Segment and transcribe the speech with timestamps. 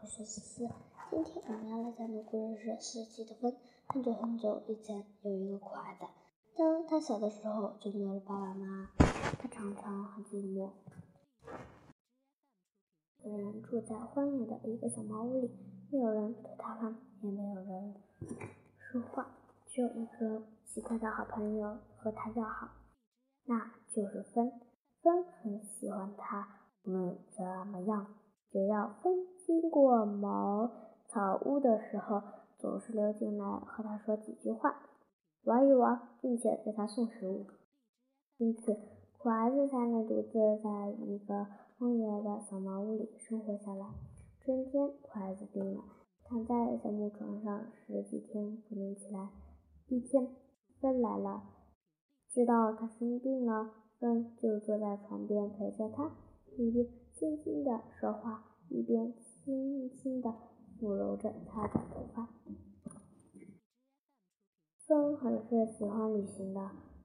[0.00, 0.68] 我是思思。
[1.10, 3.50] 今天我们要来讲的故事是《四季的风》。
[3.88, 6.06] 很久很久以前，有一个可爱的。
[6.56, 8.90] 当他小的时候，就没有了爸爸妈妈，
[9.40, 10.70] 他常常很寂寞。
[13.24, 15.50] 一个人住在荒野的一个小茅屋里，
[15.90, 17.94] 没有人逗他玩，也没有人
[18.78, 19.34] 说话，
[19.66, 22.68] 只有一个奇怪的好朋友和他要好，
[23.46, 24.52] 那就是风。
[25.02, 26.46] 风很喜欢他，
[26.84, 28.14] 无论怎么样。
[28.50, 30.70] 只要风经过茅
[31.06, 32.20] 草屋的时候，
[32.58, 34.82] 总是溜进来和他说几句话，
[35.44, 37.46] 玩一玩，并且给他送食物。
[38.36, 38.76] 因此，
[39.16, 41.46] 苦孩子才能独自在一个
[41.78, 43.86] 荒野的小茅屋里生活下来。
[44.38, 45.82] 春天，苦孩子病了，
[46.24, 49.30] 躺在小木床上十几天不能起来。
[49.86, 50.28] 一天，
[50.78, 51.42] 风来了，
[52.28, 56.12] 知道他生病了，风就坐在床边陪着他，
[56.58, 56.86] 一边。
[57.14, 59.12] 轻轻地说话，一边
[59.48, 60.28] 轻轻地
[60.78, 62.28] 抚揉着他的头发。
[64.86, 66.60] 风很是喜欢旅行的。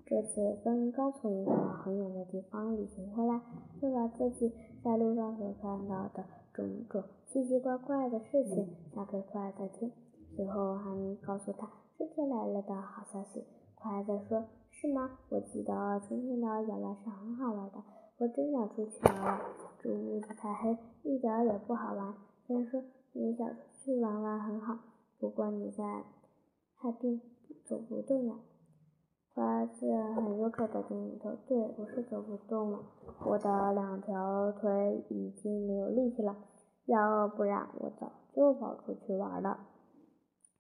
[0.05, 3.39] 这次风刚从一个很远的地方旅行回来，
[3.81, 9.94] 就把自己在路上所看到的种种奇奇怪怪的事情讲给快子听，
[10.36, 13.45] 随后还告诉他春天来了的好消息。
[13.75, 15.17] 快乐说：“是吗？
[15.30, 17.81] 我记得春天的野外是很好玩的。”
[18.19, 19.41] 我真想出去玩玩，
[19.80, 22.14] 这屋子太黑，一点也不好玩。
[22.45, 24.77] 先说，你想出去玩玩很好，
[25.17, 26.03] 不过你在
[26.75, 27.22] 害病，
[27.63, 28.36] 走不动呀。
[29.33, 32.80] 花子很忧愁的点点头，对，我是走不动了，
[33.25, 36.36] 我的两条腿已经没有力气了，
[36.86, 39.66] 要不然我早就跑出去玩了。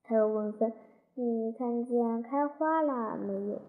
[0.03, 0.73] 他又问芬
[1.13, 3.61] ：“你看见开花了没有？”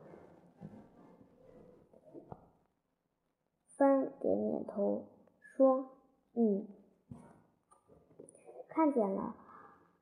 [3.77, 5.05] 芬点点头，
[5.39, 5.91] 说
[6.35, 6.67] ：“嗯，
[8.75, 9.37] 看见了，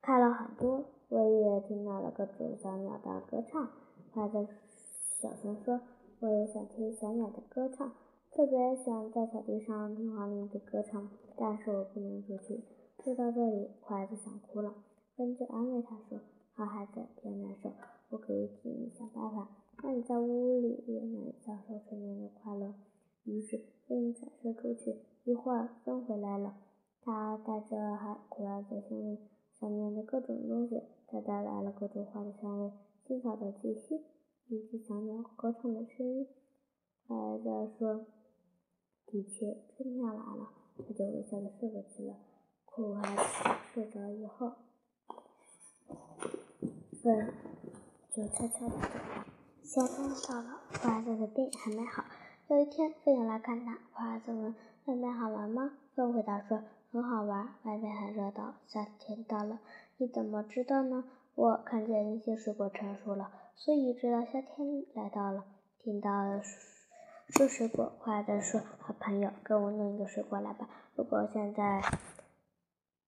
[0.00, 0.82] 开了很多。
[1.10, 3.68] 我也听到了各种小鸟的歌唱。”
[4.14, 4.48] 孩子
[5.20, 5.78] 小声说
[6.20, 7.92] ：“我也想听小鸟的歌唱，
[8.30, 11.06] 特别喜欢在草地上听黄鹂的歌唱。
[11.36, 12.64] 但是我不能出去。”
[13.04, 14.72] 说到这里，孩子想哭了。
[15.16, 16.18] 风就安慰他说
[16.56, 17.72] ：“好孩子，别难受，
[18.08, 19.50] 我可以替你想办法，
[19.82, 22.72] 让你在屋里也能享受春天的快乐。”
[23.24, 26.54] 于是风转身出去，一会儿风回来了，
[27.32, 29.18] 他带着还苦来的香味，
[29.58, 32.70] 想念的各种东西，他带来了各种花的香味，
[33.06, 34.04] 青草的气息，
[34.48, 36.28] 以及小鸟歌唱的声音。
[37.08, 38.04] 孩子说
[39.08, 42.16] ：“的确，春天来了。”他就微笑的睡过去了。
[42.66, 43.22] 苦孩子
[43.72, 44.52] 睡着以后，
[47.02, 47.32] 风
[48.10, 49.26] 就悄悄的走了。
[49.62, 52.04] 夏天到了，苦孩子的病还没好。
[52.48, 54.54] 有一天，风友来看他，苦孩子问
[54.84, 56.62] ：“外面好玩吗？”风回答说
[56.92, 58.54] ：“很好玩，外面很热闹。
[58.66, 59.60] 夏天到了，
[59.96, 61.04] 你怎么知道呢？
[61.34, 65.46] 我看见一些水果成熟了，所以知道夏天来到了。”
[65.80, 66.10] 听到
[67.28, 70.68] 说水果，苦孩子说：“好朋友，给我弄一个水果来吧。
[70.94, 71.80] 如果现在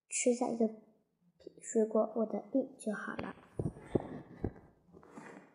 [0.08, 0.70] 吃下一个
[1.60, 3.36] 水果，我的病就好了。”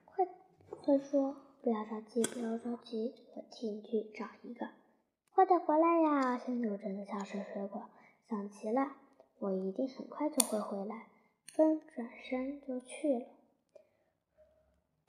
[0.06, 0.28] 快，
[0.70, 1.36] 快说。
[1.62, 4.68] 不要着急，不要着急，我替你去找一个。
[5.34, 6.38] 快点回来呀！
[6.38, 7.90] 现在我真的想吃水果，
[8.30, 8.92] 想齐了，
[9.40, 11.08] 我一定很快就会回来。
[11.48, 13.26] 风转身就去了。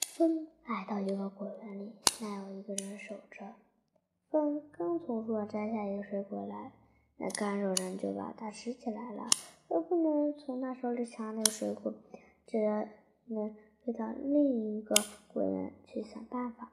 [0.01, 1.93] 风来到一个果园里，
[2.23, 3.55] 那有一个人守着。
[4.31, 6.73] 风刚从树上摘下一个水果来，
[7.19, 9.29] 那干守人就把它拾起来了。
[9.69, 11.93] 又不能从他手里抢那个水果，
[12.47, 12.59] 只
[13.27, 13.55] 能。
[13.83, 14.95] 飞到另一个
[15.33, 16.71] 果园去想办法。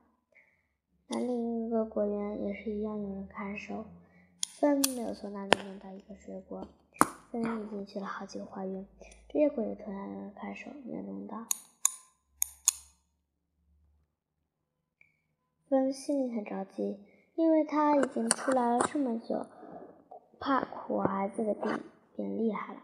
[1.07, 3.85] 那另一个果园也是一样有人看守。
[4.59, 6.67] 风没有从那里弄到一个水果。
[7.31, 8.87] 风已经去了好几个花园，
[9.29, 11.45] 这些果园同样有人看守，没有弄到。
[15.69, 16.99] 风心里很着急，
[17.35, 19.45] 因为他已经出来了这么久，
[20.39, 21.79] 怕苦孩子的病
[22.15, 22.81] 变厉害了。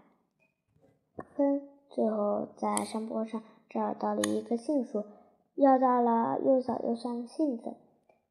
[1.35, 3.41] 风最后在山坡上。
[3.69, 5.03] 找到了一棵杏树，
[5.55, 7.73] 要到了又小又酸的杏子，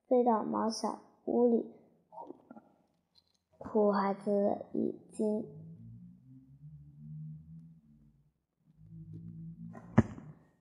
[0.06, 1.81] 飞到毛小屋里。
[3.72, 5.46] 苦孩子已经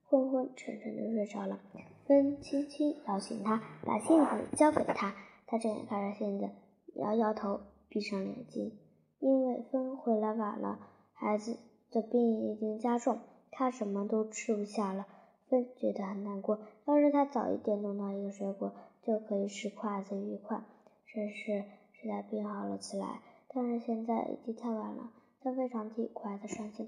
[0.05, 1.59] 昏昏沉沉的睡着了。
[2.05, 5.13] 风轻轻摇醒他，把杏子交给他。
[5.45, 6.51] 他睁眼看着杏子，
[6.95, 7.59] 摇摇头，
[7.89, 8.79] 闭上眼睛。
[9.19, 10.79] 因为风回来晚了，
[11.11, 11.57] 孩子
[11.91, 13.19] 的病已经加重。
[13.51, 15.05] 他什么都吃不下了，
[15.49, 16.61] 风觉得很难过。
[16.85, 18.73] 要是他早一点弄到一个水果，
[19.03, 20.63] 就可以使筷子愉快，
[21.05, 21.65] 甚至
[22.01, 23.21] 使他病好了起来。
[23.53, 25.11] 但是现在已经太晚了，
[25.41, 26.87] 他非常替可爱的伤心。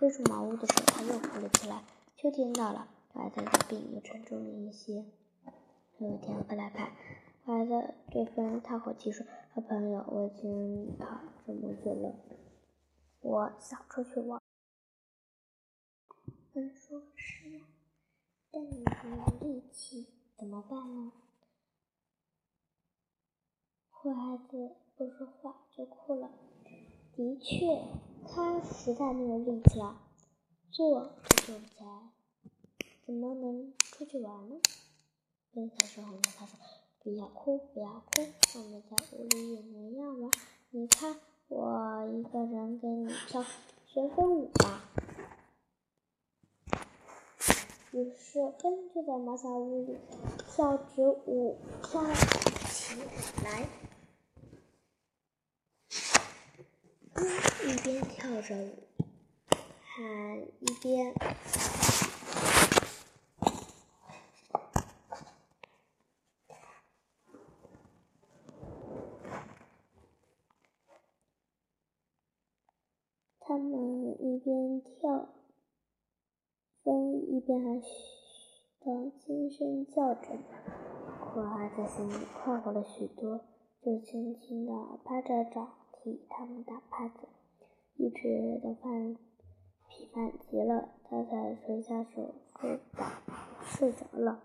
[0.00, 1.82] 飞出茅屋的时候，他又哭了起来。
[2.16, 5.04] 秋天到了，可爱的病又沉重了一些。
[5.98, 6.92] 有一天，克莱派，
[7.44, 9.24] 可爱的对风叹口气说
[9.54, 12.14] ：“好朋友，我已经跑这么久了，
[13.20, 14.40] 我想出去玩。”
[16.52, 17.60] 风说：“是呀，
[18.52, 21.12] 但你没有力气，怎么办呢？”
[24.04, 26.30] 坏孩子不说话就哭了。
[27.16, 27.88] 的确，
[28.28, 29.98] 他实在没有力气了，
[30.70, 31.10] 坐都
[31.46, 32.10] 坐不起来，
[33.06, 34.56] 怎么能出去玩呢？
[35.52, 36.58] 边小时候，他说
[37.02, 38.20] ：“不要哭，不要哭，
[38.56, 40.30] 我们在屋里也能一样玩。
[40.68, 41.16] 你看，
[41.48, 43.42] 我一个人给你跳
[43.86, 44.82] 旋风舞吧。”
[47.92, 49.96] 于是，风就在茅草屋里
[50.54, 53.00] 跳着舞，跳起
[53.42, 53.66] 来。
[57.66, 58.88] 一边跳着舞，
[59.82, 61.14] 还一边，
[73.40, 75.28] 他们一边跳。
[76.82, 77.88] 风一边还嘘
[78.80, 80.36] 的轻声叫着，
[81.32, 83.40] 可爱的心里快活了许多，
[83.80, 87.26] 就轻轻地拍着掌替他们打拍子，
[87.96, 89.16] 一直到饭
[89.88, 93.06] 疲烦极了，他才垂下手睡倒
[93.62, 94.42] 睡着了。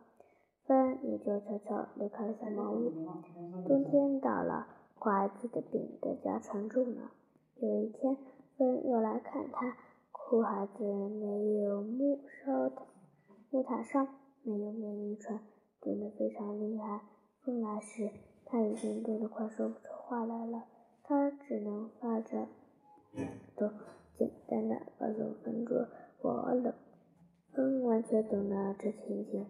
[0.63, 2.89] 风也就悄悄离开了小茅屋。
[3.67, 4.67] 冬天到了，
[4.97, 7.11] 可爱子的病更加沉重了。
[7.57, 8.15] 有一天，
[8.57, 9.75] 风又来看他。
[10.13, 12.83] 苦孩子没有木烧的
[13.49, 14.07] 木塔上
[14.43, 15.37] 没有棉衣穿，
[15.81, 17.01] 冻得非常厉害。
[17.41, 18.09] 风来时，
[18.45, 20.63] 他已经冻得快说不出话来了。
[21.09, 22.47] 他只能发着
[23.55, 23.67] 抖，
[24.13, 25.87] 简单的告诉风说
[26.21, 26.71] ：“我冷。”
[27.51, 29.47] 风完全懂了这情景，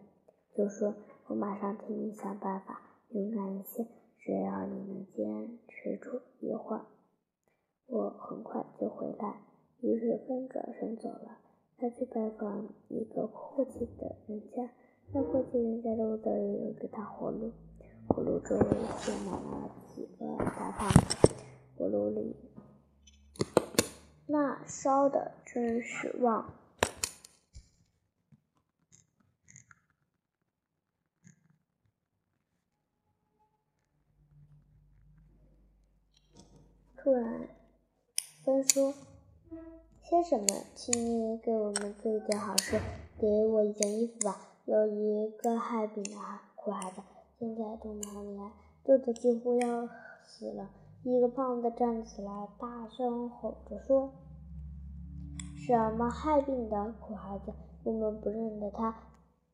[0.56, 0.96] 就说
[1.28, 2.80] ：“我马上替你想办法，
[3.10, 3.86] 勇敢一些，
[4.20, 6.86] 只要你能坚持住一会儿，
[7.88, 9.42] 我很快就回来。”
[9.84, 11.40] 于是风转身走了，
[11.78, 14.70] 他去拜访一个阔气的人家。
[15.12, 17.52] 那阔气人家的屋子里有个大火炉，
[18.08, 18.64] 火炉周围
[18.98, 21.28] 写满了几个大胖子，
[21.80, 22.36] 火炉里
[24.26, 26.54] 那烧的真是旺。
[36.98, 37.48] 突然，
[38.44, 38.94] 风说。
[40.04, 42.78] 先生们，请你给我们做一件好事，
[43.18, 44.50] 给我一件衣服吧。
[44.66, 46.12] 有一个害病的
[46.56, 47.02] 苦孩子，
[47.40, 48.52] 现在冻得很厉害，
[48.84, 49.88] 冻得几乎要
[50.28, 50.70] 死了。
[51.04, 54.12] 一个胖子站起来，大声吼着说
[55.56, 57.54] ：“什么害病的苦孩子？
[57.84, 59.04] 我们不认得他，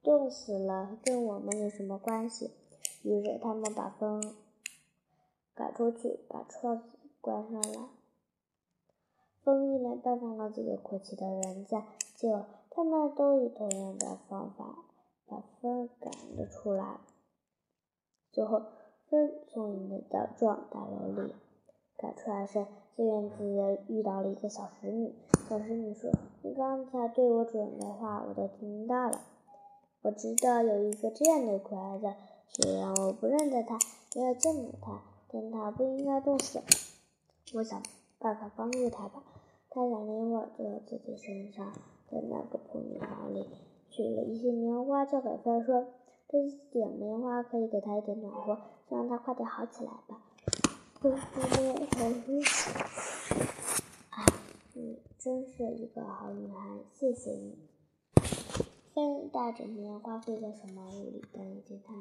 [0.02, 2.52] 冻死了跟我们有什么关系？”
[3.04, 4.22] 于是他们把风
[5.54, 7.90] 赶出去，把窗子关上了。
[9.44, 14.76] 风一连拜访了几个阔气的人家，结果他们都以同样的方法
[15.28, 17.00] 把风赶了出来。
[18.32, 18.64] 最后，
[19.48, 21.34] 从一的壮大楼里
[21.98, 22.66] 赶出来时，
[22.96, 25.14] 在院子遇到了一个小使女。
[25.50, 26.12] 小使女说
[26.44, 29.22] ：“你刚才对我主人的话，我都听到了。
[30.02, 32.16] 我知道有一个这样的可爱的，
[32.48, 33.78] 虽然我不认得他，
[34.16, 36.62] 没有见过他，但他不应该冻死。
[37.56, 37.82] 我想
[38.20, 39.24] 办法帮助他吧。”
[39.70, 41.66] 他想了一会儿，就在自己身上
[42.10, 43.46] 的那个破棉袄里
[43.90, 45.86] 取了一些棉花，交给风说
[46.36, 50.22] ：“这点棉花可以给他一点暖和，让他快点好起来吧。”
[51.00, 51.24] 风说
[51.96, 52.74] ：“好说，
[54.10, 54.26] 啊，
[54.74, 57.58] 你真是一个好女孩，谢谢你。”
[58.94, 61.94] 风带着棉花飞在小茅屋里，但已经太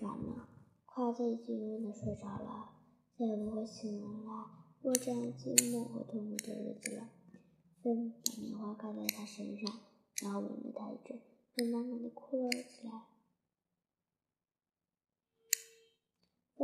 [0.00, 0.46] 晚了，
[0.84, 2.72] 快子已经永远的睡着了，
[3.16, 4.44] 再也不会醒来。
[4.82, 7.08] 过这样寂寞和痛苦的日子了。
[7.82, 9.74] 风把棉花盖在他身上，
[10.22, 11.18] 然后吻了他一阵，
[11.56, 13.06] 又慢慢的哭了起来。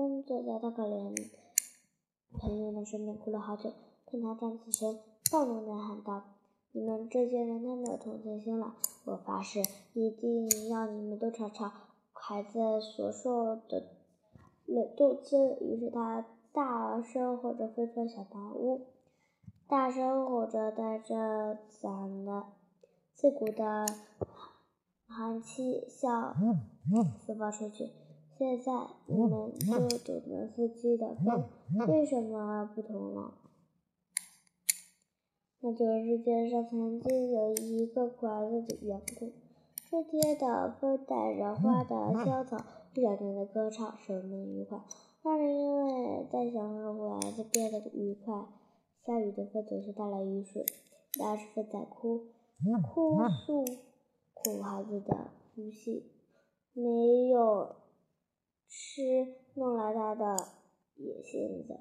[0.01, 1.15] 蹲坐在大可怜
[2.33, 3.71] 朋友的身边哭了好久，
[4.07, 4.99] 看他站起身，
[5.31, 6.23] 暴怒的喊道
[6.73, 8.77] ：“你们这些人太没有同情心了！
[9.05, 9.61] 我发誓，
[9.93, 11.71] 一定要你们都尝尝
[12.15, 13.89] 孩子所受的
[14.65, 16.25] 冷冻滋。”于是他。
[16.53, 18.89] 大声吼着飞出小茅屋，
[19.69, 21.15] 大声吼着带着
[21.81, 22.45] 嗓的
[23.15, 23.87] 刺骨的
[25.07, 26.35] 寒气向
[27.25, 27.93] 四方吹去。
[28.41, 28.73] 现在
[29.07, 29.53] 你们
[29.87, 31.45] 就懂得四季的风
[31.89, 33.35] 为什么不同了。
[35.61, 39.31] 那就是世界上曾经有一个快乐的缘故。
[39.91, 42.57] 春天的风带着花的香草，
[42.95, 44.81] 一两年的歌唱，使人们愉快。
[45.23, 48.47] 那是因为在享受孩子变得愉快。
[49.05, 50.65] 下雨的风总是带来雨水，
[51.19, 52.21] 那是风在哭，
[52.91, 53.63] 哭诉
[54.33, 56.05] 苦孩子的不幸，
[56.73, 57.77] 没有
[58.71, 60.37] 吃，弄来他的
[60.95, 61.77] 野性子。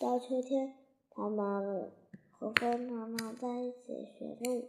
[0.00, 0.72] 到秋天，
[1.10, 1.92] 他们
[2.30, 4.64] 和风常常在一起学着舞，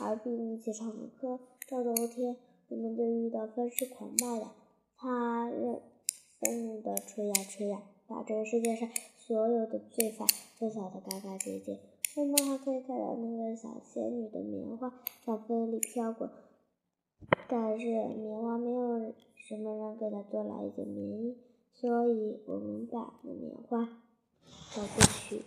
[0.00, 1.40] 而并一起唱着歌。
[1.66, 2.36] 到冬天，
[2.68, 4.50] 我们就遇到风是狂暴的，
[4.96, 5.80] 他任
[6.38, 8.86] 愤怒地吹呀吹呀，把这个世界上
[9.16, 11.78] 所有的罪犯都扫得干干净净。
[12.16, 14.92] 人们还可以看到那个小仙女的棉花
[15.24, 16.30] 在风里飘过，
[17.50, 21.36] 但是棉花没有什么人给它做了一件棉衣，
[21.74, 23.88] 所以我们把那棉花
[24.72, 25.42] 找过去。